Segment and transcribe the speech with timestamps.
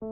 [0.00, 0.08] 大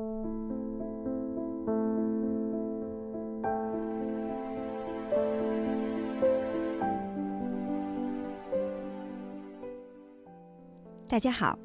[11.19, 11.59] 家好，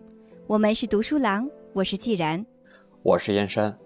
[0.47, 2.45] 我们是读书郎，我是既然，
[3.01, 3.77] 我是燕山。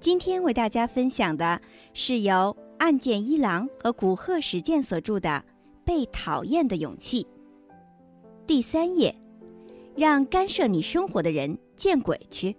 [0.00, 1.58] 今天为大家分享的
[1.94, 5.30] 是由岸见一郎和古贺实践所著的
[5.82, 7.22] 《被讨厌的勇气》
[8.46, 9.16] 第三页，
[9.96, 12.54] 让干涉你生活的人见鬼去。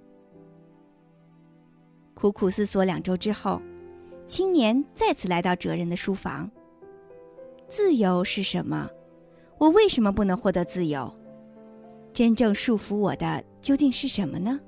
[2.18, 3.62] 苦苦思索两周之后，
[4.26, 6.50] 青年再次来到哲人的书房。
[7.70, 8.90] 自由是什么？
[9.60, 11.14] 我为什么不能获得自由？
[12.12, 14.60] 真正束缚我的究竟是什么呢？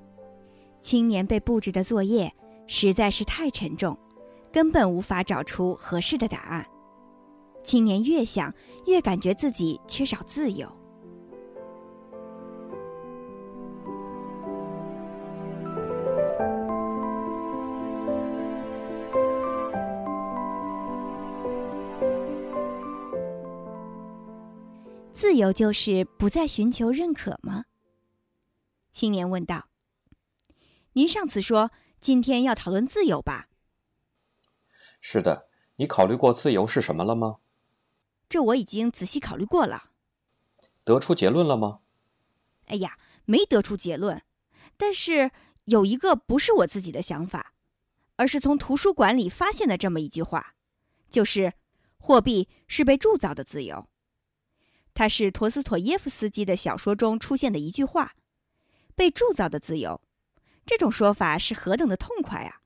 [0.80, 2.32] 青年被布置的作业
[2.68, 3.98] 实在是太沉重，
[4.52, 6.64] 根本无法找出合适的答案。
[7.64, 8.54] 青年越想，
[8.86, 10.72] 越感觉自己缺少自由。
[25.20, 27.66] 自由就是不再寻求认可吗？
[28.94, 29.68] 青年问道。
[30.94, 33.50] 您上次说今天要讨论自由吧？
[35.02, 37.40] 是的，你考虑过自由是什么了吗？
[38.30, 39.92] 这我已经仔细考虑过了。
[40.86, 41.82] 得出结论了吗？
[42.68, 44.24] 哎呀，没得出结论，
[44.78, 45.32] 但是
[45.66, 47.54] 有一个不是我自己的想法，
[48.16, 50.56] 而是从图书馆里发现的这么一句话，
[51.12, 51.52] 就是
[51.98, 53.90] 货币是被铸造的自由。
[55.00, 58.16] 它是陀思妥耶夫斯基的小说中出现的一句话
[58.98, 60.02] ：“被铸造的自由。”
[60.68, 62.60] 这种说法是何等的痛快啊！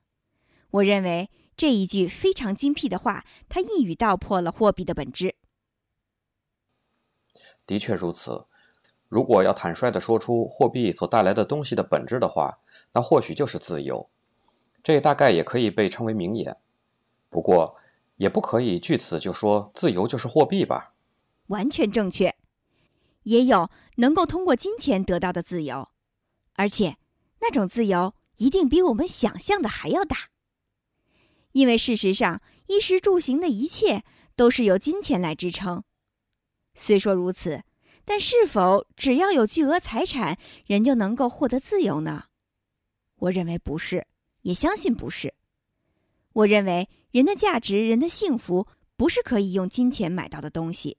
[0.72, 5.36] 我认为这一句非常精辟的话，它一语道破了货币的本质。
[7.68, 8.48] 的确如此。
[9.10, 12.58] 如果要坦率地说出货币所带来的东西的本质的话，
[12.94, 14.10] 那或许就是自由。
[14.82, 16.58] 这大概也可以被称为名言。
[17.30, 17.76] 不过，
[18.16, 20.93] 也不可以据此就说自由就是货币吧。
[21.48, 22.36] 完全正确，
[23.24, 25.90] 也有能够通过金钱得到的自由，
[26.54, 26.98] 而且
[27.42, 30.30] 那种自由一定比我们想象的还要大。
[31.52, 34.04] 因为事实上，衣食住行的一切
[34.36, 35.84] 都是由金钱来支撑。
[36.74, 37.64] 虽说如此，
[38.04, 42.26] 但是否只要有巨额财产，人就能够获得自由呢？
[43.18, 44.08] 我认为不是，
[44.42, 45.36] 也相信不是。
[46.34, 48.68] 我认为人的价值、人的幸福，
[48.98, 50.98] 不是可以用金钱买到的东西。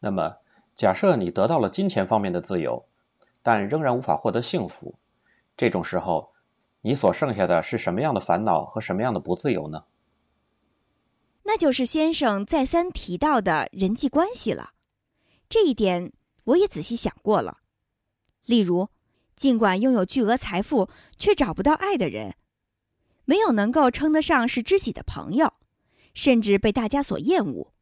[0.00, 0.38] 那么，
[0.74, 2.86] 假设你得到了金钱方面的自由，
[3.42, 4.98] 但仍然无法获得幸福，
[5.56, 6.32] 这种时候，
[6.80, 9.84] 你所剩下的是什么样的烦恼和什么样的不自由呢？
[11.42, 14.72] 那就是先生再三提到的人际关系了。
[15.48, 16.12] 这一点
[16.44, 17.58] 我也仔细想过了。
[18.46, 18.88] 例如，
[19.36, 20.88] 尽管拥有巨额财富，
[21.18, 22.36] 却找不到爱的人，
[23.24, 25.52] 没有能够称得上是知己的朋友，
[26.14, 27.72] 甚至被大家所厌恶，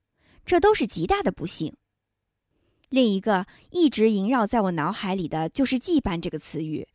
[0.44, 1.76] 这都是极大的不幸。
[2.88, 6.88] 另一个一直萦绕在我脑海里的就是“羁绊”这个词语。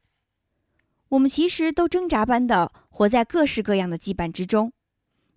[1.10, 4.74] 我们其实都挣扎般的活在各式各样的羁绊之中，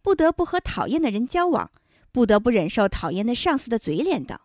[0.00, 1.71] 不得不和讨厌的人交往，
[2.11, 4.39] 不得不忍受讨厌的上司的嘴脸等。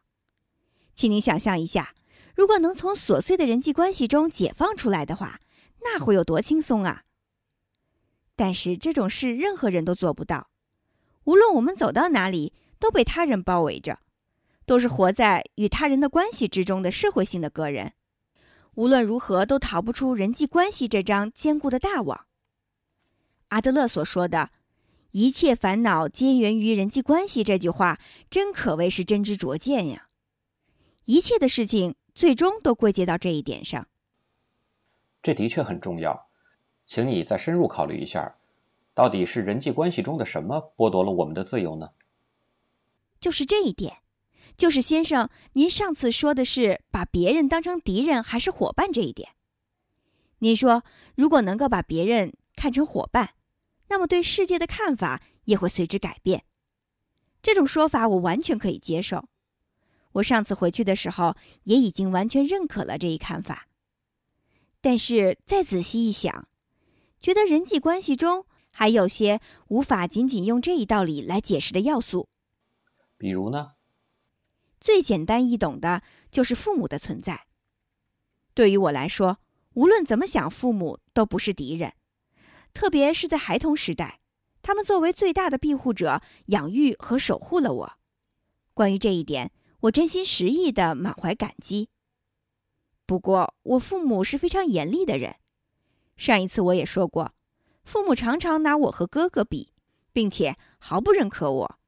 [0.93, 1.95] 请您想象一下，
[2.35, 5.39] 如果能从琐碎的人际关系中解放出来的话，
[5.83, 7.03] 那会有多轻松啊！
[8.35, 10.49] 但是这种事任何人都做不到，
[11.23, 13.99] 无论我们走到哪里，都被他人包围着。
[14.71, 17.91] 都是活在与他人的关系之中的社会性的个人，
[18.75, 22.25] 无论如何都逃不出人际关系这张坚固的大网。
[23.49, 24.51] 阿德勒所说的
[25.11, 27.99] “一切烦恼皆源于人际关系”这句话，
[28.29, 30.07] 真可谓是真知灼见呀！
[31.03, 33.89] 一切的事情最终都归结到这一点上。
[35.21, 36.29] 这的确很重要，
[36.85, 38.37] 请你再深入考虑一下，
[38.93, 41.89] 到底是人际关系中的什么剥夺了我们的自由呢？
[43.19, 43.97] 就是这一点。
[44.61, 49.29] 就是先生，您上次说的是把别人当成敌人还是伙伴这一点。
[50.37, 50.83] 您说，
[51.15, 53.31] 如果能够把别人看成伙伴，
[53.87, 56.43] 那么对世界的看法也会随之改变。
[57.41, 59.25] 这种说法我完全可以接受。
[60.11, 63.67] 我上次回去的时候也已经完全认可了这一看法。
[64.79, 66.47] 但是再仔细一想，
[67.19, 72.29] 觉得人际关系中还有些无法仅仅用这一道理来解释的要素。
[73.17, 73.71] 比如呢？
[74.81, 76.01] 最简单易懂的
[76.31, 77.45] 就是父母的存在。
[78.53, 79.37] 对于我来说，
[79.75, 81.93] 无论怎么想，父母都不是敌人，
[82.73, 84.19] 特别是在孩童时代，
[84.61, 87.93] 他们作为最大的庇护者，养育和守护了我。
[88.73, 89.51] 关于这一点，
[89.81, 91.89] 我真心实意的满怀感激。
[93.05, 95.35] 不过，我父母是非常严厉的人，
[96.17, 97.33] 上一次我也说过，
[97.83, 99.73] 父母常常拿我和哥哥比，
[100.11, 101.79] 并且毫不认可我。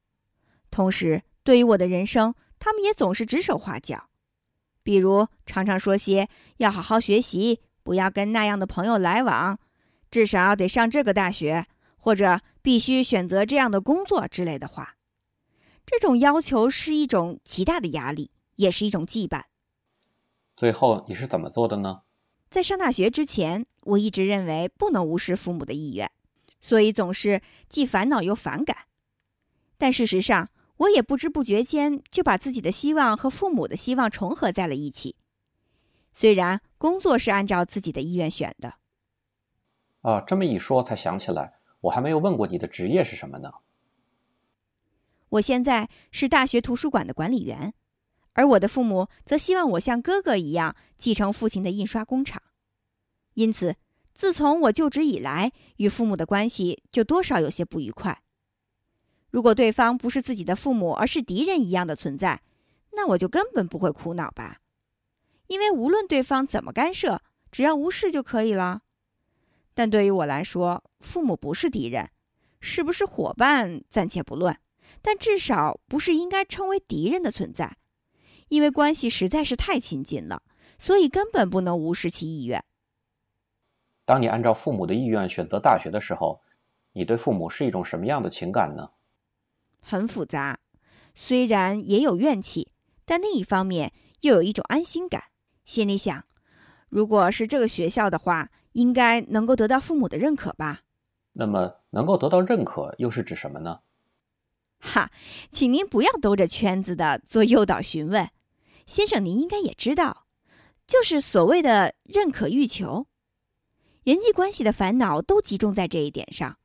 [0.70, 4.08] 同时，对于我的人生，他们也总是指手画脚，
[4.84, 6.30] 比如常常说些
[6.60, 9.60] 要好好学习，不要跟那样的朋友来往，
[10.10, 11.66] 至少得上这个大学，
[11.98, 14.96] 或者必须选择这样的工作之类的话。
[15.86, 19.42] 这种要求是一种极大的压力，也是一种羁绊。
[20.56, 22.04] 最后你是怎么做的呢？
[22.50, 26.10] 在上大学之前，我一直认为不能无视父母的意愿，
[26.62, 28.86] 所以总是既烦恼又反感。
[29.78, 30.50] 但事实上，
[30.84, 35.16] 我也不知不觉间就把自己的希望和父母的希望重合在了一起。
[36.12, 38.76] 虽然工作是按照自己的意愿选的。
[40.02, 43.52] 啊，这么一说才想起来，我还没有问过你的职业是什么呢？
[45.30, 47.74] 我现在是大学图书馆的管理员。
[48.34, 52.42] 而我的父母则希望我像哥哥一样继承父亲的印刷工厂，
[53.36, 53.76] 因此，
[54.16, 58.23] 自从我就职以来，与父母的关系就多少有些不愉快。
[59.34, 62.44] 如果对方不是自己的父母，而是敌人一样的存在，
[62.92, 64.60] 那我就根本不会苦恼吧，
[65.48, 67.20] 因为无论对方怎么干涉，
[67.52, 68.84] 只要无视就可以了。
[69.74, 72.12] 但对于我来说，父母不是敌人，
[72.60, 74.56] 是不是伙伴暂且不论，
[75.02, 77.78] 但至少不是应该称为敌人的存在。
[78.50, 80.44] 因为关系实在是太亲近了，
[80.78, 82.64] 所以根本不能无视其意愿。
[84.06, 86.44] 当你按照父母的意愿选择大学的时候，
[86.92, 88.92] 你对父母是一种什么样的情感呢？
[89.84, 90.60] 很复杂，
[91.14, 92.72] 虽然也有怨气，
[93.06, 95.26] 但另一方面又有一种安心感。
[95.66, 96.26] 心里想，
[96.90, 100.82] 如果是这个学校的话，应该能够得到父母的认可吧？
[101.34, 103.82] 那么，能够得到认可又是指什么呢？
[104.80, 105.12] 哈，
[105.50, 108.30] 请您不要兜着圈子的做诱导询问。
[108.86, 110.28] 先生，您应该也知道，
[110.86, 113.08] 就是所谓的认可欲求，
[114.04, 116.58] 人际关系的烦恼都集中在这一点上。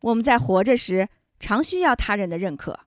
[0.00, 1.08] 我们在活着时，
[1.42, 2.78] 常需要他人的认可，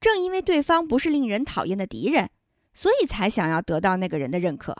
[0.00, 2.28] 正因为对方不是令人讨厌的敌人，
[2.74, 4.76] 所以才想要得到那个人的认可。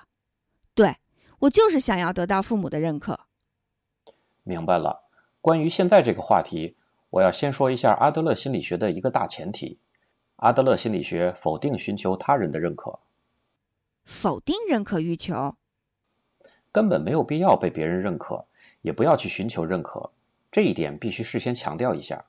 [0.75, 0.97] 对
[1.39, 3.21] 我就是想要得到父母的认可。
[4.43, 5.05] 明白了。
[5.41, 6.77] 关于现在这个话题，
[7.11, 9.79] 我要先说一下阿德勒心理学的一个大前提。
[10.35, 12.99] 阿德勒心理学否定寻求他人的认可，
[14.05, 15.55] 否定认可欲求，
[16.73, 18.47] 根本没有必要被别人认可，
[18.81, 20.11] 也不要去寻求认可，
[20.51, 22.25] 这一点必须事先强调一下。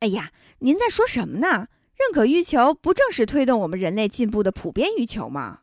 [0.00, 1.68] 哎呀，您在说什么呢？
[1.94, 5.60] 认可欲求不正是推动我们人类进步的普遍欲求吗？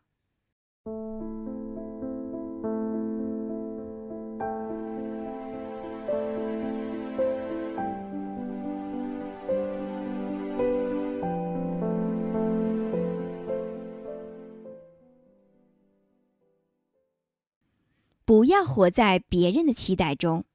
[18.24, 20.45] 不要活在别人的期待中。”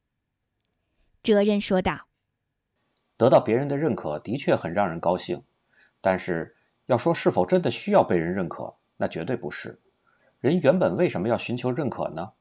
[1.20, 2.06] 哲人说道。
[3.22, 5.44] “得到别人的认可的确很让人高兴，
[6.00, 9.80] 但是要说是否真的需要被人认可，那绝对不是。
[10.40, 12.32] 人原本为什么要寻求认可呢？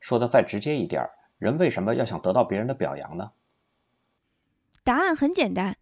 [0.00, 1.08] 说的再直接一点，
[1.38, 3.32] 人为什么要想得到别人的表扬呢？
[4.82, 5.78] 答案很简单：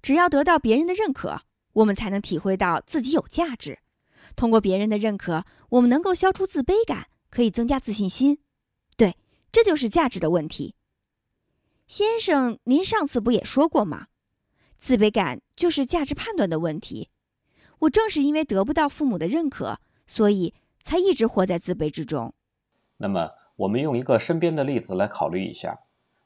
[0.00, 1.40] 只要得到别人的认可，
[1.72, 3.80] 我们才能体会到自己有价值。
[4.36, 8.38] 通过别人的认可，我们能够消除自卑感。”可以增加自信心，
[8.96, 9.16] 对，
[9.50, 10.76] 这就是价值的问题。
[11.88, 14.08] 先生，您上次不也说过吗？
[14.76, 17.08] 自卑感就是价值判断的问题。
[17.78, 20.52] 我正是因为得不到父母的认可，所以
[20.82, 22.34] 才一直活在自卑之中。
[22.98, 25.80] 那么，我们用一个身边的例子来考虑一下，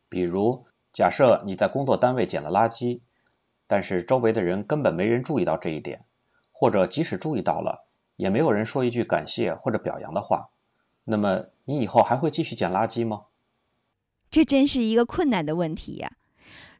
[0.08, 3.02] 比如，假设你在工作单位捡了垃圾，
[3.68, 6.04] 但是周围的人根本没人注意到这一点，
[6.50, 10.50] 或者即使注意到了，也没有人说一句感谢或者表扬的话。
[11.04, 13.26] 那么，你以后还会继续捡垃圾吗？
[14.32, 16.16] 这真是一个困难的问题呀！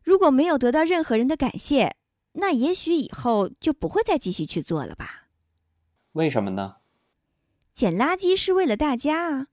[0.03, 1.97] 如果没有得到任何人的感谢，
[2.33, 5.29] 那也许以后就不会再继续去做了吧？
[6.13, 6.77] 为什么呢？
[7.75, 9.47] 捡垃圾是为了大家啊，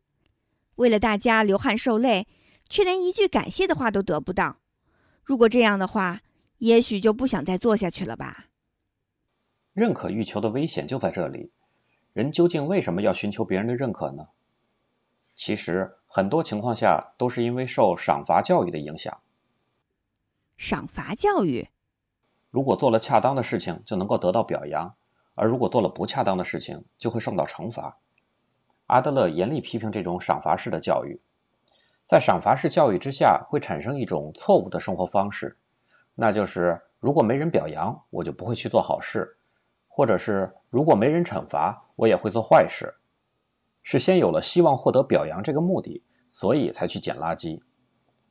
[0.76, 2.26] 为了大家流汗受累，
[2.70, 4.60] 却连一句感谢的话都得不到。
[5.26, 6.22] 如果这样的话，
[6.60, 8.46] 也许就不想再做下去了吧？
[9.74, 11.52] 认可欲求的危险就在这里。
[12.14, 14.30] 人究竟为什么要寻求别人的认可呢？
[15.36, 19.20] 其实很多情况下都是因为受赏罚教育的影响。
[20.58, 21.70] 赏罚教育，
[22.50, 24.96] 如果做了恰当的事情就能够得到表扬，
[25.36, 28.00] 而如果做了不恰当的事情就会受到惩罚。
[28.88, 31.22] 阿德勒严厉批评这种赏罚式的教育。
[32.06, 35.60] 在赏罚式教育之下，会产生一种错误的生活方式，
[36.16, 39.38] 那就是如果没人表扬，我就不会去做好事，
[39.88, 42.96] 或者是如果没人惩罚，我也会做坏事。
[43.84, 47.62] 是先有了希望获得表扬这个目的，所以才去捡垃圾。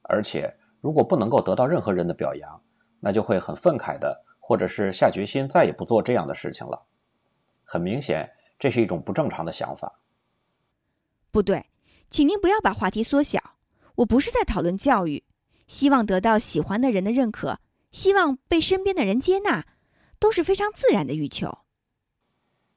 [0.03, 2.63] 而且，如果不能够得到任何人的表扬，
[3.01, 6.87] 那就会很愤慨的，或者是下决心再也不做这样的事情了。
[7.65, 10.01] 很明显，这是一种不正常的想法。
[11.31, 11.67] 不对，
[12.11, 13.39] 请您不要把话题缩小。
[13.97, 15.25] 我不是在讨论教育，
[15.67, 17.59] 希望得到喜欢的人的认可，
[17.91, 19.67] 希望被身边的人接纳，
[20.19, 21.59] 都是非常自然的欲求。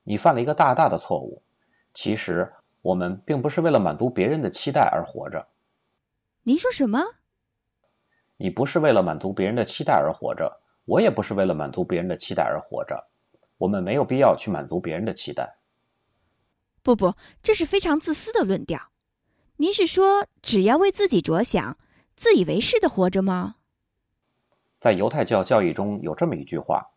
[0.03, 1.43] 你犯了一个大大的错误。
[1.93, 2.51] 其实，
[2.81, 5.47] 我们并不是为了满足别人的期待而活着。
[6.43, 6.99] 您说什么？
[8.37, 13.07] 你不是为了满足别人的期待而活着，我也不是为了满足别人的期待而活着。
[13.57, 15.57] 我们没有必要去满足别人的期待。
[16.81, 18.89] 不不，这是非常自私的论调。
[19.57, 21.77] 您是说只要为自己着想，
[22.15, 23.57] 自以为是的活着吗？
[24.79, 26.89] 在犹太教教义中有这么一句话：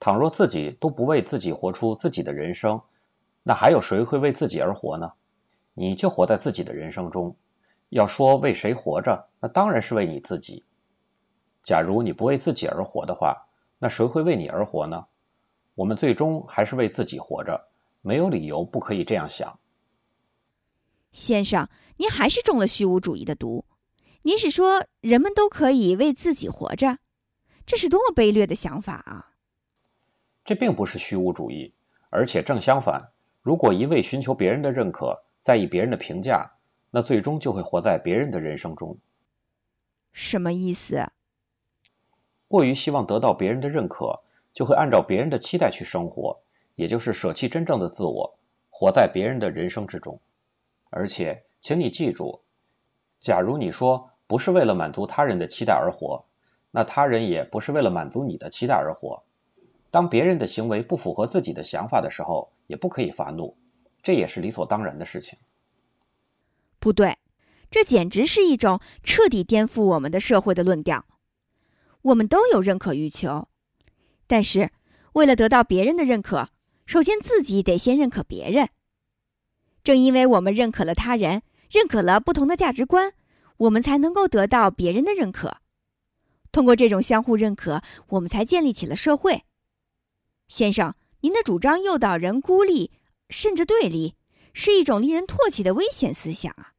[0.00, 2.82] 倘若自己都不为自己活出自己的人生，
[3.44, 5.12] 那还有谁会为自己而活呢？
[5.74, 7.36] 你就活在自己的人生中。
[7.90, 10.64] 要说为谁活着，那当然是为你自己。
[11.62, 13.46] 假如你不为自己而活的话，
[13.78, 15.06] 那谁会为你而活呢？
[15.74, 17.68] 我们最终还是为自己活着，
[18.00, 19.60] 没有理由不可以这样想。
[21.12, 23.64] 先生，您还是中了虚无主义的毒。
[24.22, 26.98] 您是说人们都可以为自己活着？
[27.66, 29.34] 这是多么卑劣的想法啊！
[30.44, 31.74] 这并不是虚无主义，
[32.10, 33.12] 而且正相反。
[33.44, 36.52] 如果一味寻求别人的认可，在意别人的评价，
[36.90, 38.96] 那最终就会活在别人的人生中。
[40.12, 41.12] 什么意思？
[42.48, 44.22] 过于希望得到别人的认可，
[44.54, 46.40] 就会按照别人的期待去生活，
[46.74, 48.38] 也就是舍弃真正的自我，
[48.70, 50.20] 活在别人的人生之中。
[50.88, 52.40] 而且，请你记住，
[53.20, 56.24] 假如你说不是为了满足他人的期待而活，
[56.70, 59.22] 那他人也不是为了满足你的期待而活。
[59.90, 63.56] 当别人的行为不符合自己的想法的时候，也不可以发怒，
[64.02, 65.38] 这也是理所当然的事情。
[66.78, 67.18] 不对，
[67.70, 71.06] 这简直是一种彻底颠覆我们的社会的论调。
[72.02, 73.48] 我们都有认可欲求，
[74.26, 74.70] 但是
[75.14, 76.50] 为了得到别人的认可，
[76.84, 78.68] 首先自己得先认可别人。
[79.82, 83.14] 正因为我们认可了他人，认可了不同的价值观，
[83.56, 85.58] 我们才能够得到别人的认可。
[86.52, 89.44] 通过这种相互认可，我们才建立起了社会。
[90.46, 90.94] 先生，
[91.24, 92.90] 您的主张诱导人孤立，
[93.30, 94.14] 甚至对立，
[94.52, 96.74] 是一种令人唾弃的危险思想啊！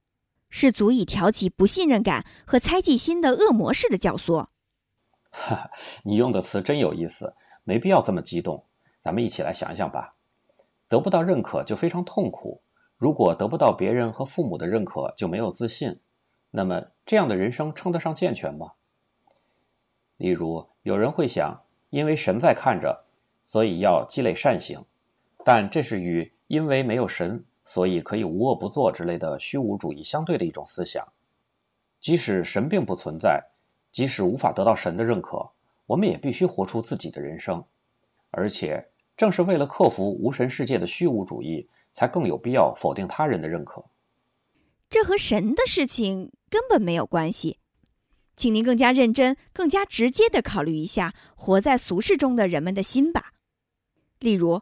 [0.52, 4.50] 是足以挑起不信任感和猜忌心的恶魔式的教唆。
[5.32, 5.72] 哈哈，
[6.04, 7.34] 你用的词真有意思，
[7.64, 8.66] 没必要这么激动。
[9.02, 10.14] 咱们一起来想想吧。
[10.90, 12.62] 得不到认可就非常痛苦，
[12.98, 16.00] 如果得不到别人和父母的认可就没有自信，
[16.52, 18.74] 那么这样的人生称得上健全吗？
[20.18, 23.05] 例如，有人会想，因为神在看着，
[23.46, 24.84] 所以要积累善行，
[25.46, 27.46] 但这是与因为没有神。
[27.68, 31.08] 所以可以无恶不作之类的虚无主义相对的一种思想。
[32.00, 33.46] 即使神并不存在，
[33.92, 35.50] 即使无法得到神的认可，
[35.88, 37.66] 我们也必须活出自己的人生。
[38.30, 43.86] 而且正是为了克服无神世界的虚无主义，才更有必要否定他人的认可。
[44.88, 47.58] 这和神的事情根本没有关系。
[48.38, 53.32] 请您更加认真、更加直接的考虑一下活在俗世中的人们的心吧。
[54.26, 54.62] 例如。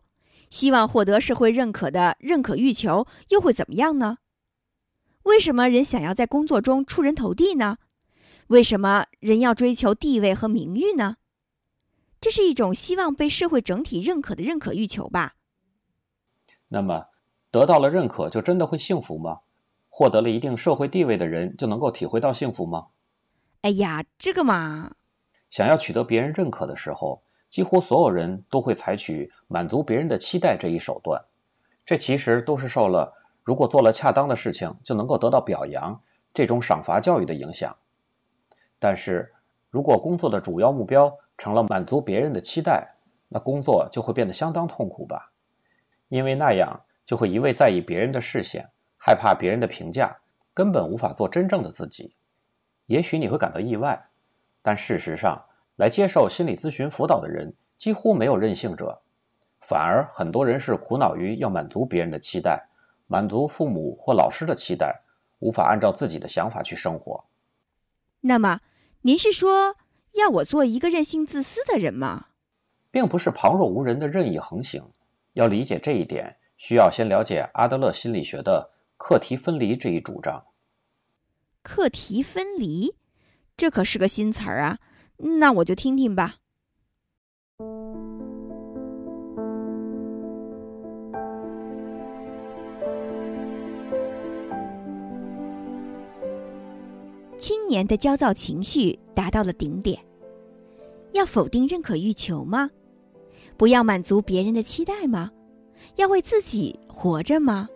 [0.51, 4.19] 希望获得社会认可的认可欲求又会怎么样呢？
[5.23, 7.77] 为什么人想要在工作中出人头地呢？
[8.49, 11.17] 为什么人要追求地位和名誉呢？
[12.21, 15.33] 这是一种希望被社会整体认可的认可欲求吧？
[16.67, 17.07] 那么，
[17.49, 19.39] 得到了认可就真的会幸福吗？
[19.89, 22.89] 获得了一定社会地位的人就能够体会到幸福吗？
[23.61, 24.93] 哎呀，这个嘛，
[25.49, 27.23] 想要取得别人认可的时候。
[27.53, 31.25] 几乎所有人都会采取满足别人的期待这一手段，
[31.85, 36.01] 这其实都是受了如果做了恰当的事情就能够得到表扬
[36.33, 37.77] 这种赏罚教育的影响。
[38.79, 39.33] 但是
[39.69, 42.95] 如果工作的主要目标成了满足别人的期待，
[43.29, 45.31] 那工作就会变得相当痛苦吧？
[46.07, 50.21] 因为那样就会一味在意别人的视线，害怕别人的评价，
[50.55, 52.15] 根本无法做真正的自己。
[52.87, 54.07] 也许你会感到意外，
[54.63, 55.45] 但事实上。
[55.83, 59.01] 来接受心理咨询辅导的人几乎没有任性者，
[59.59, 62.69] 反而很多人是苦恼于要满足别人的期待，
[63.05, 65.01] 满足父母或老师的期待，
[65.39, 67.25] 无法按照自己的想法去生活。
[68.21, 68.61] 那么，
[69.01, 69.75] 您是说
[70.13, 72.27] 要我做一个任性自私的人吗？
[72.89, 74.85] 并不是旁若无人的任意横行。
[75.33, 80.45] 要理解这一点，需要先了解阿德勒心理学的课题分离这一主张。
[81.61, 82.95] 课题分离，
[83.57, 84.79] 这可是个新词儿啊！
[85.23, 86.35] 那我就听听吧。
[97.37, 99.99] 青年的焦躁情绪达到了顶点。
[101.11, 102.69] 要否定认可欲求吗？
[103.57, 105.31] 不要满足别人的期待吗？
[105.95, 107.67] 要为自己活着吗？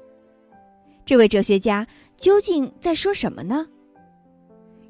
[1.06, 1.86] 这位哲学家
[2.18, 3.68] 究竟在说什么呢？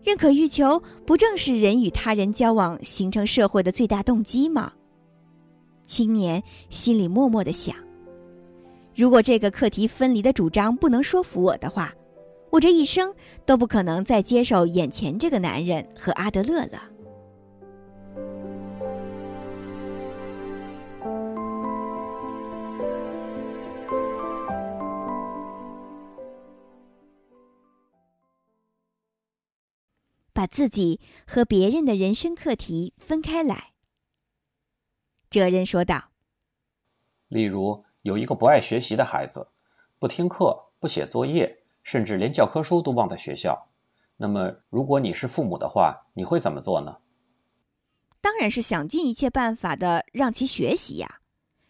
[0.04, 4.72] 认可欲求不正是人与他人交往形成社会的最大动机吗？
[5.86, 7.76] 青年心里默默的想：
[8.96, 11.94] 如果这个课题分离的主张不能说服我的话，
[12.50, 13.14] 我这一生
[13.46, 16.82] 都不可能再接受眼前这个男人和阿德勒了。
[30.38, 33.74] 把自己和别人的人生课题分开来。
[35.32, 36.12] 哲人说道
[37.28, 39.48] ：“例如，有一个不爱学习的孩子，
[39.98, 43.68] 不听课、不写作业，甚至连教科书都忘在学校。
[44.16, 47.00] 那么，如果你是父母的话，你会怎么做呢？”
[48.22, 51.22] 当然是想尽一切办法的让其学习呀，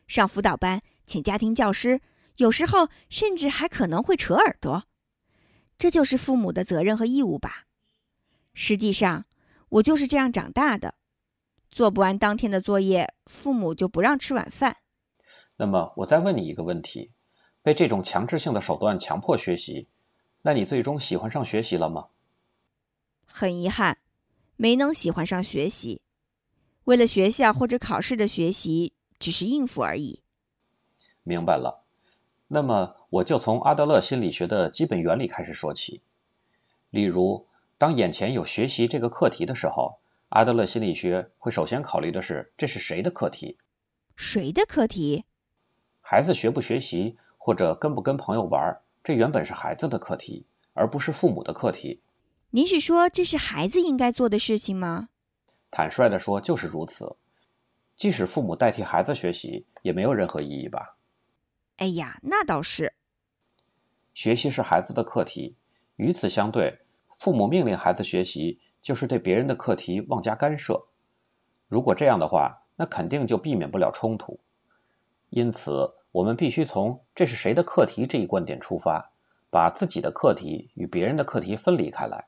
[0.10, 2.02] 上辅导班，请家庭教师，
[2.36, 4.84] 有时候甚至还可能会扯耳朵。
[5.78, 7.67] 这就是父母的责任和义务吧。
[8.60, 9.26] 实际上，
[9.70, 10.96] 我就是这样长大的。
[11.70, 14.78] 做不完当天的作业，父母就不让吃晚饭。
[15.58, 17.12] 那么，我再问你一个问题：
[17.62, 19.90] 被这种强制性的手段强迫学习，
[20.42, 22.08] 那你最终喜欢上学习了吗？
[23.28, 24.00] 很遗憾，
[24.56, 26.02] 没能喜欢上学习。
[26.86, 30.24] 为了学校或者考试的学习，只是应付而已。
[31.22, 31.84] 明白了。
[32.48, 36.02] 那么，我就从阿德勒心理学的基本原理开始说起。
[36.90, 37.46] 例如。
[37.78, 43.60] 当眼前有学习这个课题的时候，阿德勒心理学会首先考虑的是这是谁的课题？
[44.16, 45.26] 谁的课题？
[46.02, 52.02] 孩子学不学习或者跟不跟朋友玩，这原本是孩子的课题，而不是父母的课题。
[52.50, 55.10] 您是说这是孩子应该做的事情吗？
[55.70, 57.16] 坦率地说，就是如此。
[57.96, 60.98] 即使父母代替孩子学习，也没有任何意义吧？
[61.76, 62.94] 哎呀，那倒是。
[64.16, 65.56] 学习是孩子的课题，
[65.96, 66.80] 与此相对。
[67.18, 70.86] 父母命令孩子学习，就是对别人的课题妄加干涉。
[71.68, 74.40] 如果这样的话，那肯定就避免不了冲突。
[75.32, 79.12] 因此，我们必须从“这是谁的课题”这一观点出发，
[79.50, 82.28] 把自己的课题与别人的课题分离开来。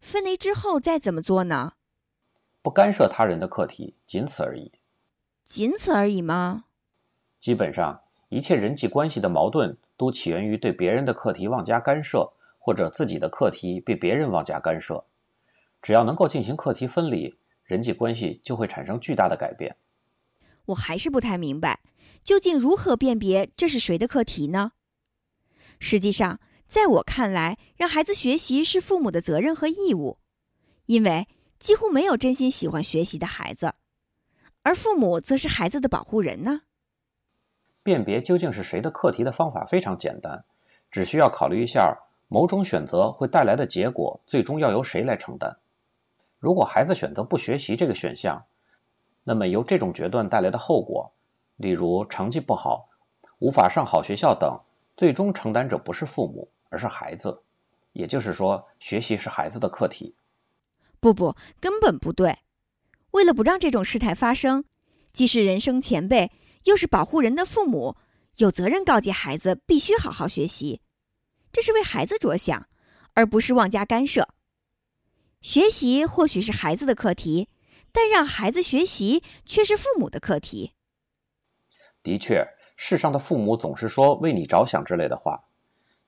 [0.00, 1.72] 分离之后再怎么做呢？
[2.60, 4.70] 不干涉他人的课题，仅此而已。
[5.46, 6.64] 仅此而已吗？
[7.40, 12.34] 基本上，一切人际关系的矛盾都起源于对别人的课题妄加干涉。
[12.64, 15.04] 或者自己的课题被别人妄加干涉，
[15.82, 19.76] 只要能够进行课题分离，人际关系就会产生巨大的改变。
[20.64, 21.80] 我还是不太明白，
[22.22, 24.72] 究竟如何辨别这是谁的课题呢？
[25.78, 30.18] 实际上，在我看来，让孩子学习是父母的责任和义务，
[30.86, 33.74] 因为几乎没有真心喜欢学习的孩子，
[34.62, 36.62] 而父母则是孩子的保护人呢。
[37.82, 40.46] 辨别究竟是谁的课题的方法非常简单，
[40.90, 42.03] 只需要考虑一下。
[42.28, 45.56] 某种选择会带来的结果，最终要由谁来承担？
[46.38, 48.44] 如果孩子选择不学习这个选项，
[49.22, 51.12] 那么由这种决断带来的后果，
[51.56, 52.88] 例如成绩不好、
[53.38, 54.60] 无法上好学校等，
[54.96, 57.42] 最终承担者不是父母，而是孩子。
[57.92, 60.16] 也就是说，学习是孩子的课题。
[60.98, 62.38] 不不，根本不对。
[63.12, 64.64] 为了不让这种事态发生，
[65.12, 66.32] 既是人生前辈，
[66.64, 67.96] 又是保护人的父母，
[68.38, 70.80] 有责任告诫孩子必须好好学习。
[71.54, 72.66] 这是为孩子着想，
[73.12, 74.28] 而不是妄加干涉。
[75.40, 77.48] 学习或许是孩子的课题，
[77.92, 80.72] 但让孩子学习却是父母的课题。
[82.02, 85.44] 的确，世上的父母总是说“为你着想”之类的话，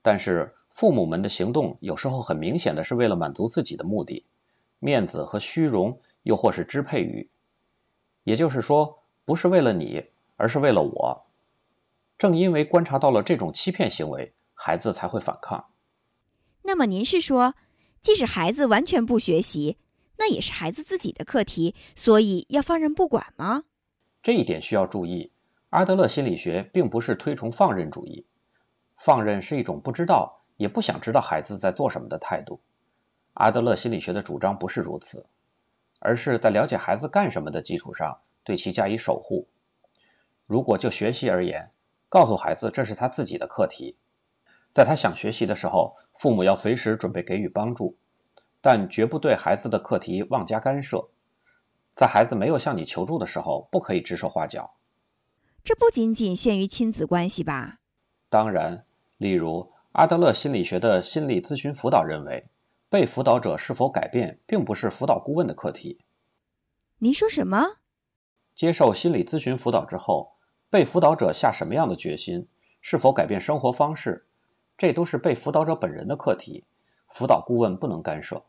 [0.03, 4.27] 但是父母们的行动有时候很明显的是为了满足自己的目的，
[4.81, 7.31] 面子和虚荣，又或是支配欲。
[8.25, 10.07] 也就是说，不是为了你，
[10.37, 11.25] 而是为了我。
[12.19, 14.33] 正因为观察到了这种欺骗行为。
[14.67, 15.67] 孩子才会反抗。
[16.63, 17.55] 那么您是说，
[18.01, 19.79] 即使孩子完全不学习，
[20.19, 23.63] 那也是孩子自己的课题，所以要放任不管吗？
[24.25, 25.31] 这一点需要注意。
[25.71, 28.27] 阿德勒心理学并不是推崇放任主义，
[28.97, 32.61] 放任是一种不知道也不想知道孩子在做什么的态度。
[33.35, 35.27] 阿德勒心理学的主张不是如此，
[36.01, 39.47] 而是在了解孩子干什么的基础上，对其加以守护。
[40.45, 41.71] 如果就学习而言，
[42.09, 43.97] 告诉孩子这是他自己的课题。
[44.77, 47.97] 在他想学习的时候，父母要随时准备给予帮助，
[48.61, 51.09] 但绝不对孩子的课题妄加干涉。
[51.95, 54.75] 在孩子没有向你求助的时候，不可以指手画脚。
[55.65, 57.79] 这不仅仅限于亲子关系吧？
[58.29, 58.85] 当然，
[59.17, 62.51] 例如阿德勒心理学的心理咨询辅导认为，
[62.91, 66.01] 被辅导者是否改变，并不是辅导顾问的课题。
[66.99, 67.79] 您说什么？
[68.55, 70.35] 接受心理咨询辅导之后，
[70.69, 72.47] 被辅导者下什么样的决心，
[72.83, 74.26] 是否改变生活方式，
[74.77, 76.65] 这都是被辅导者本人的课题，
[77.09, 78.45] 辅导顾问不能干涉。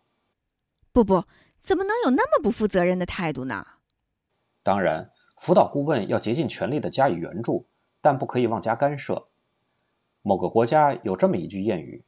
[0.91, 1.23] 不不，
[1.61, 3.65] 怎么能有那么不负责任的态度呢？
[4.63, 7.67] 当然，辅导顾问要竭尽全力的加以援助，
[8.01, 9.27] 但不可以妄加干涉。
[10.21, 12.03] 某个国家有这么一句谚语：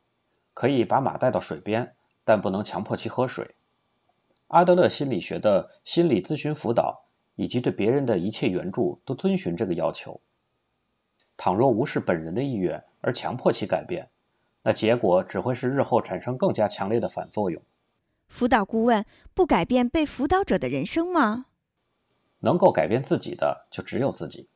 [0.54, 3.56] 可以把马带到水边，但不能强迫其喝水。
[4.48, 7.06] 阿德勒心理学的心理咨询辅导
[7.36, 10.20] 以及对别人的一切援助都遵循这个要求。
[11.42, 14.10] 倘若无视本人的意愿而强迫其改变，
[14.62, 17.62] 那结果只会是日后产生更加强烈的反作用。
[18.28, 21.46] 辅导顾问不改变被辅导者的人生吗？
[22.40, 24.50] 能够改变自己的就只有自己。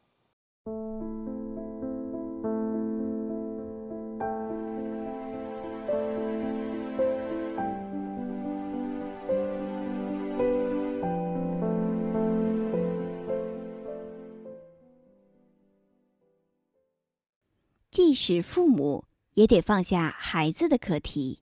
[18.13, 21.41] 即使父母也得放下孩子的课题。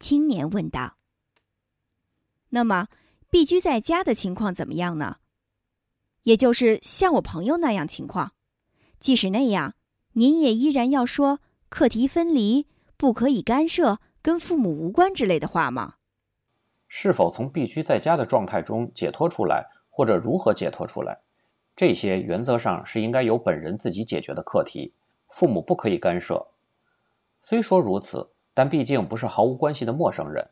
[0.00, 0.96] 青年问道
[2.50, 2.88] ：“那么，
[3.30, 5.18] 必居在家的情况怎么样呢？
[6.24, 8.32] 也就是像我朋友那样情况，
[8.98, 9.76] 即使那样，
[10.14, 15.94] 您也依然要说课题分离，不可以干涉，跟父母无关之类的话吗？
[16.88, 21.20] 是否从必须在家的状态中解脱出来，或者如何解脱出来，
[21.76, 24.92] 这些原则上是应该由本人自己解决的课题。”
[25.36, 26.46] 父母不可以干涉。
[27.42, 30.48] 虽说如此，但毕竟不是毫无关系的陌生人，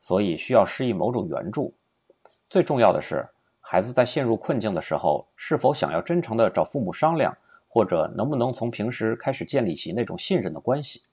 [0.00, 1.72] 所以需要施以某种援助。
[2.48, 3.28] 最重要的是，
[3.60, 11.04] 孩子在陷入困境的时候，是否想要真诚的找父母商量，或者能不能从平时开始建立起那种信任的关系。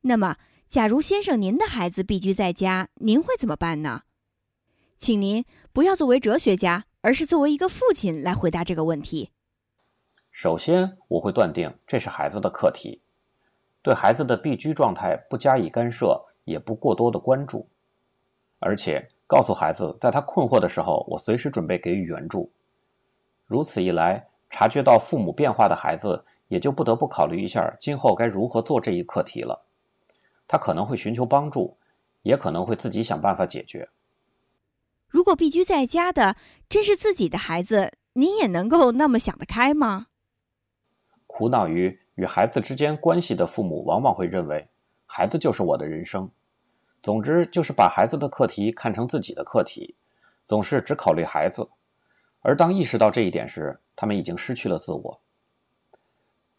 [0.00, 4.04] 那么，假如先生您的孩子必居在家，您会怎么办呢？
[4.96, 9.32] 请您不要作为哲学家，而是作为一个父亲来回答这个问题。
[10.34, 13.00] 首先，我会断定这是孩子的课题，
[13.82, 17.68] 对孩子的必居状态不加以干涉，也不过多的关注，
[18.58, 22.50] 而且告诉孩子，在他困惑的时候，我随时准备给予援助。
[23.46, 29.64] 如此一来，察觉到父母变化的孩子，也就不得不考虑一下今后该如何做这一课题了。
[30.48, 31.76] 他可能会寻求帮助，
[32.22, 33.88] 也可能会自己想办法解决。
[35.06, 36.34] 如果必居在家的
[36.68, 40.08] 真是自己的孩子，您也能够那么想得开吗？
[41.36, 44.68] 苦恼于与孩子之间关系的父母，往往会认为
[45.04, 46.30] 孩子就是我的人生。
[47.02, 49.96] 总之，就是把孩子的课题看成自己的课题，
[50.44, 51.70] 总是只考虑孩子。
[52.40, 55.20] 而当意识到这一点时，他们已经失去了自我。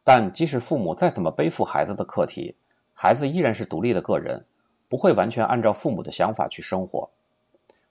[0.03, 2.57] 但即使父母再怎么背负孩子的课题，
[2.93, 4.45] 孩子依然是独立的个人，
[4.89, 7.11] 不会完全按照父母的想法去生活。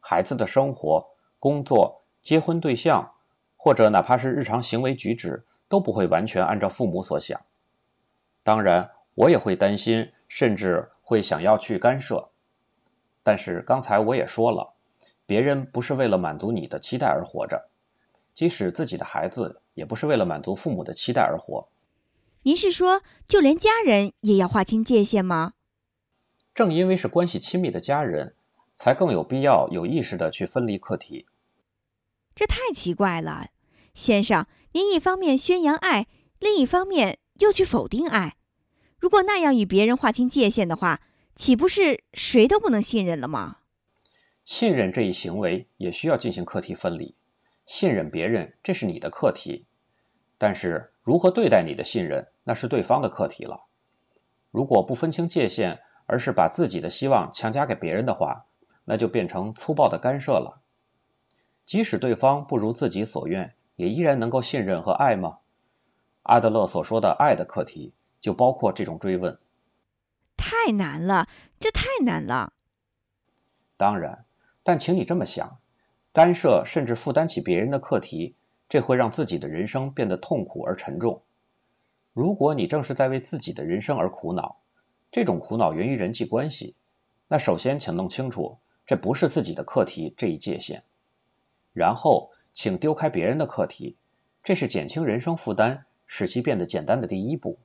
[0.00, 1.06] 孩子的生活、
[1.38, 3.12] 工作、结婚对象，
[3.56, 5.46] 或者哪怕是日常行为举止。
[5.74, 7.40] 都不会完全按照父母所想，
[8.44, 12.30] 当然我也会担心，甚至会想要去干涉。
[13.24, 14.74] 但是刚才我也说了，
[15.26, 17.68] 别人不是为了满足你的期待而活着，
[18.34, 21.66] 即使自己的孩子也不是为了满足父母的期待而活。
[22.44, 25.54] 您是说，就连家人也要划清界限吗？
[26.54, 28.37] 正因为是关系亲密的家人，
[28.76, 31.26] 才更有必要有意识的去分离课题。
[32.37, 33.48] 这太奇怪了，
[33.92, 34.46] 先生。
[34.74, 36.08] 您一方面宣扬爱，
[36.40, 38.34] 另一方面又去否定爱，
[38.98, 41.00] 如果那样与别人划清界限的话，
[41.37, 43.58] 岂不是谁都不能信任了吗？
[44.44, 47.14] 信任这一行为也需要进行课题分离。
[47.66, 49.64] 信任别人，这是你的课题，
[50.38, 53.66] 但是如何对待你的信任，那是对方的课题了。
[54.50, 58.46] 如果不分清界限，而是把自己的希望强加给别人的话，
[58.84, 60.62] 那就变成粗暴的干涉了。
[61.64, 63.53] 即使对方不如自己所愿。
[63.76, 65.38] 也依然能够信任和爱吗？
[66.22, 69.38] 阿德勒所说的爱的课题，就包括这种追问。
[70.38, 71.28] 太难了，
[71.60, 72.54] 这太难了。
[73.76, 74.24] 当然，
[74.62, 75.58] 但请你这么想：
[76.14, 78.37] 干涉甚至负担起别人的课题，
[78.70, 81.22] 这会让自己的人生变得痛苦而沉重。
[82.14, 84.56] 如果你正是在为自己的人生而苦恼，
[85.12, 86.74] 这种苦恼源于人际关系，
[87.28, 90.84] 那首先请弄清楚，这不是自己的课题这一界限，
[91.74, 92.30] 然后。
[92.54, 93.96] 请丢开别人的课题，
[94.44, 97.58] 这是减轻人生负担、使其变得简单的第一步。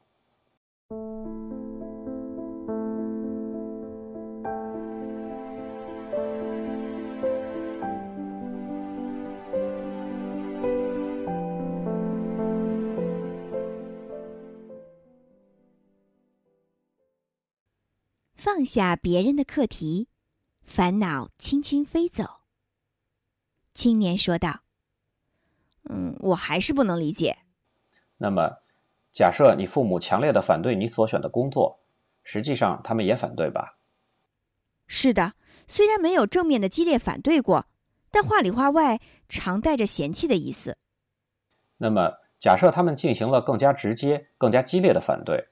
[18.35, 20.07] 放下别人的课题，
[20.63, 22.41] 烦恼轻轻飞走。
[23.73, 24.61] 青年说道
[25.89, 27.37] ：“嗯，我还是不能理解。
[28.17, 28.61] 那么，
[29.11, 31.79] 假设你父母强烈的反对你所选的工作，
[32.23, 33.77] 实际上他们也反对吧
[34.87, 35.33] ？”“是的，
[35.67, 37.65] 虽然没有正面的激烈反对过，
[38.11, 40.77] 但话里话外常带着嫌弃的意思。
[41.77, 45.47] ”“那么，假设他们进行了更加直接、更加激烈的反对，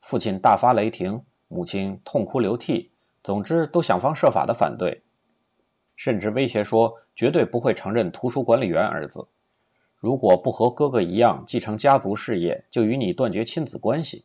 [0.00, 5.04] 父亲大发雷霆，母亲痛哭流涕，总之都想方设法的反对。”
[5.96, 9.26] 甚至威胁说绝对不会承认图书管理员儿子，
[9.98, 14.24] 如果不和哥哥一样继承家族事业，就与你断绝亲子关系。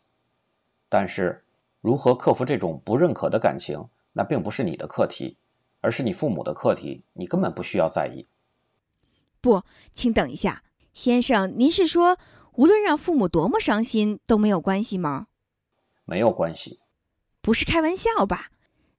[0.88, 1.44] 但是，
[1.82, 5.38] 如何克服这种不认可的感情，那并不是你的课题，
[5.82, 8.28] 而是你父母的课题，你根本不需要在意。
[9.42, 9.64] 不，
[9.96, 12.20] 请等一下，先生，您是说
[12.54, 15.28] 无论让父母多么伤心都没有关系吗？
[16.06, 16.80] 没有关系，
[17.42, 18.52] 不是开玩笑吧？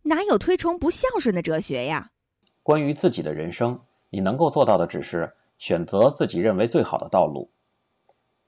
[0.02, 2.10] 哪有推崇不孝顺的哲学呀？
[2.64, 5.34] 关于自己的人生，你能够做到的只是
[5.64, 7.48] 选择自己认为最好的道路。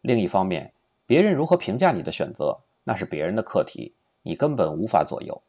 [0.02, 0.74] 另一方面，
[1.06, 5.42] 别人如何评价你的选择，那是别人的课题，你根本无法左右。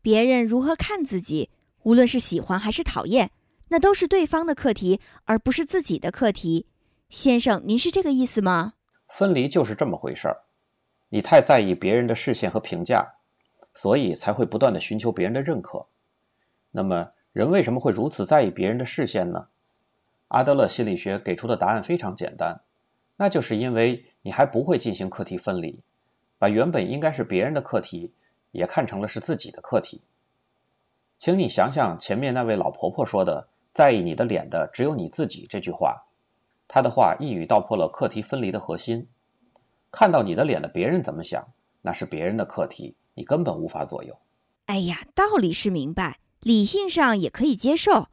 [0.00, 1.50] 别人如何看自己，
[1.82, 3.32] 无论是喜欢还是讨厌，
[3.66, 6.66] 那都是对方的课题，而不是自己的课题。
[7.10, 8.74] 先生，您是这个意思吗？
[9.08, 10.42] 分离就是这么回事儿。
[11.08, 13.14] 你太在意别人的视线和评价，
[13.74, 15.86] 所以才会不断的寻求别人的认可。
[16.70, 17.10] 那么。
[17.32, 19.46] 人为什么会如此在意别人的视线呢？
[20.28, 22.60] 阿德勒心理学给出的答案非常简单，
[23.16, 25.80] 那就是因为你还不会进行课题分离，
[26.38, 28.12] 把原本应该是别人的课题
[28.52, 30.02] 也看成了是自己的课题。
[31.18, 36.04] 请你想想前面那位老婆婆说的“在意你的脸的只有你自己”这句话，
[36.68, 39.08] 她的话一语道破了课题分离的核心。
[39.90, 41.48] 看到你的脸的别人怎么想，
[41.80, 44.18] 那是别人的课题，你根本无法左右。
[44.66, 46.18] 哎呀，道理是明白。
[46.40, 48.08] 理性上也可以接受，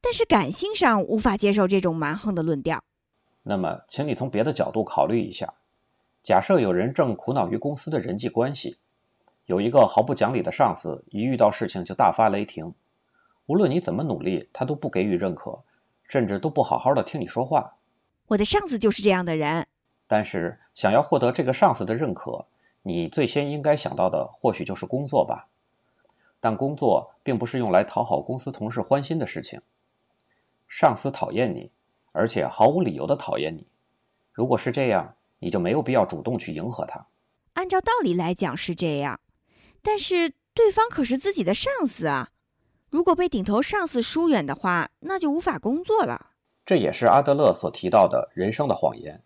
[0.00, 2.82] 但是感性上无法接受这种蛮横的论调。
[3.42, 5.54] 那么，请你从别的角度考虑一下：
[6.22, 8.76] 假设有人正苦恼于公司的人际关系，
[9.46, 12.74] 有一个毫不讲理的上司，一遇到事情就大发雷霆，
[13.46, 15.62] 无论你怎么努力，他都不给予认可，
[16.04, 17.76] 甚至都不好好的听你说话。
[18.28, 19.66] 我的上司就是这样的人。
[20.06, 22.46] 但是，想要获得这个上司的认可，
[22.82, 25.48] 你最先应该想到的或许就是工作吧。
[26.40, 29.60] 但工作并不是用来讨好公司同事欢心的事情。
[30.70, 31.72] 上司讨厌你，
[32.12, 33.66] 而且毫无理由的讨厌你。
[34.32, 37.08] 如果是这样，你就没有必要主动去迎合他。
[37.54, 39.20] 按照道理来讲是这样，
[39.82, 42.30] 但是对方可是自己的上司啊。
[42.88, 46.28] 如果被顶头上司疏远的话，那就无法工作了。
[46.64, 49.22] 这也是阿德勒所提到的人生的谎言。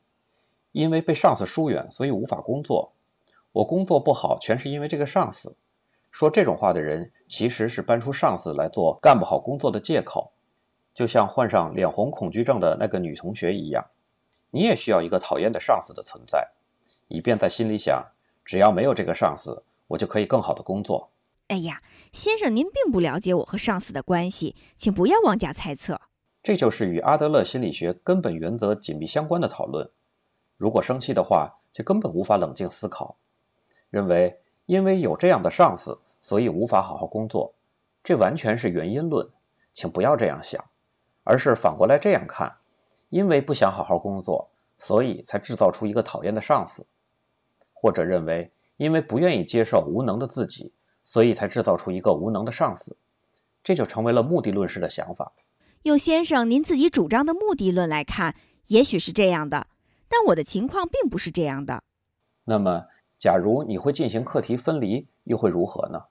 [0.72, 2.94] 因为被上司疏远，所以无法工作。
[3.52, 5.54] 我工作不好，全是因为这个上司。
[6.10, 10.32] 说这种话的人，其实是搬出上司来做干不好工作的借口，
[10.94, 13.90] 就像患上脸红恐惧症的那个女同学一样。
[14.50, 16.52] 你也需要一个讨厌的上司的存在，
[17.08, 18.12] 以便在心里想：
[18.44, 21.10] 只要没有这个上司，我就可以更好的工作。
[21.48, 26.00] 哎呀，先生，您并不了解我和上司的关系，请不要妄加猜测。
[26.42, 29.90] 这就是与阿德勒心理学根本原则紧密相关的讨论。
[30.56, 33.16] 如果生气的话，就根本无法冷静思考，
[33.90, 34.40] 认为。
[34.66, 37.52] 因为有这样的上司，所以无法好好工作，
[38.02, 39.28] 这完全是原因论，
[39.74, 40.64] 请不要这样想，
[41.24, 42.56] 而是反过来这样看：
[43.08, 46.84] 因为不想好好工作，所以才制造出一个讨厌的上司；
[47.72, 52.96] 或者认为因为不愿意接受无能的自己，所以才制造出一个无能的上司，
[53.64, 55.32] 这就成为了目的论式的想法。
[55.82, 58.36] 用先生您自己主张的目的论来看，
[58.68, 59.66] 也许是这样的，
[60.08, 61.82] 但我的情况并不是这样的。
[62.44, 62.86] 那么。
[63.16, 66.02] 假如你会进行课题分离，又会如何呢？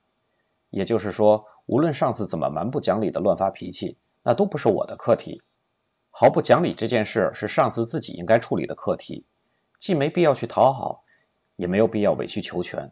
[0.71, 5.41] 也就是说，无论上司怎么蛮不讲理的乱发脾气，那都不是我的课题。
[6.09, 9.25] 毫不讲理这件事是上司自己应该处理的课题，
[9.79, 11.03] 既没必要去讨好，
[11.55, 12.91] 也没有必要委曲求全。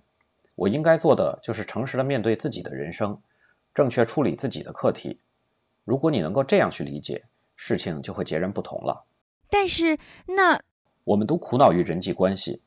[0.56, 3.22] 我应该做的就是诚实的面对自己的人生，
[3.74, 5.20] 正确处理自己的课题。
[5.86, 7.24] 如果你能够这样去理解，
[7.56, 9.06] 事情就会截然不同了。
[9.50, 10.62] 但是，那
[11.04, 12.62] 我们都苦恼于人际关系。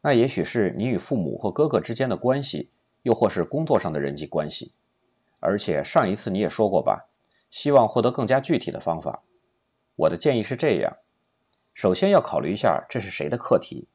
[0.00, 2.70] 那也许是你与父母或哥哥之间的关系，
[3.02, 4.72] 又或是工作上的人际关系。
[5.40, 7.08] 而且上一次你也说过吧，
[7.50, 9.22] 希望获得更加具体的方法。
[9.96, 10.96] 我的建议是这样：
[11.74, 13.88] 首先要考虑一下这是谁的课题，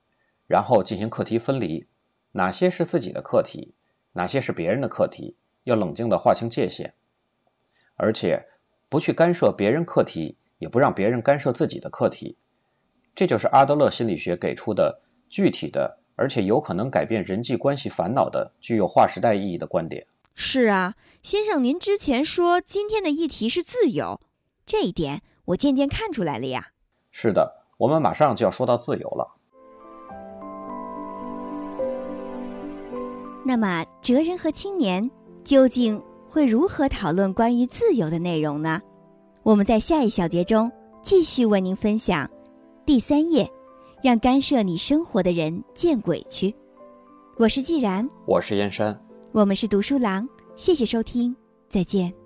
[0.48, 1.88] 然后进行课题分离，
[2.32, 3.74] 哪些是自己的课题，
[4.12, 6.94] 哪些是别人的课题，要冷静的划清界限。
[7.96, 8.48] 而且
[8.90, 12.38] 不去干涉别人课题，也不让别人干涉自己的课题。
[13.16, 15.02] 这就是阿德勒心理学给出的。
[15.30, 20.06] 具体的，而且有可能改变人际关系烦恼的、具有划时代意义的观点。
[20.36, 24.20] 是啊，先生，您之前说今天的议题是自由，
[24.66, 26.70] 这一点我渐渐看出来了呀。
[27.12, 29.36] 是的，我们马上就要说到自由了。
[33.46, 35.10] 那么，哲人和青年
[35.44, 38.82] 究竟会如何讨论关于自由的内容呢？
[39.44, 42.30] 我们在下一小节中继续为您分享
[42.86, 43.48] 第三页，
[44.02, 46.56] 让干涉你生活的人见鬼去。
[47.38, 48.98] 我是既然，我是燕山。
[49.34, 51.36] 我们是读书郎，谢谢收听，
[51.68, 52.23] 再见。